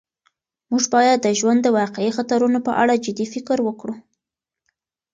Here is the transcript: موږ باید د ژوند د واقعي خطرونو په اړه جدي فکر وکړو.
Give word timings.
موږ 0.69 0.83
باید 0.95 1.17
د 1.21 1.27
ژوند 1.39 1.59
د 1.63 1.67
واقعي 1.79 2.11
خطرونو 2.17 2.59
په 2.67 2.71
اړه 2.81 3.01
جدي 3.05 3.25
فکر 3.33 3.57
وکړو. 3.63 3.95